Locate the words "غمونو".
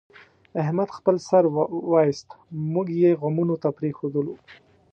3.21-3.55